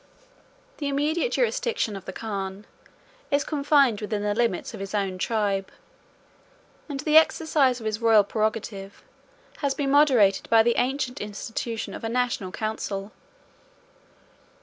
The 0.79 0.87
immediate 0.87 1.31
jurisdiction 1.33 1.95
of 1.95 2.05
the 2.05 2.11
khan 2.11 2.65
is 3.29 3.43
confined 3.43 4.01
within 4.01 4.23
the 4.23 4.33
limits 4.33 4.73
of 4.73 4.79
his 4.79 4.95
own 4.95 5.19
tribe; 5.19 5.69
and 6.89 6.99
the 7.01 7.17
exercise 7.17 7.79
of 7.79 7.85
his 7.85 8.01
royal 8.01 8.23
prerogative 8.23 9.03
has 9.57 9.75
been 9.75 9.91
moderated 9.91 10.49
by 10.49 10.63
the 10.63 10.77
ancient 10.77 11.21
institution 11.21 11.93
of 11.93 12.03
a 12.03 12.09
national 12.09 12.51
council. 12.51 13.11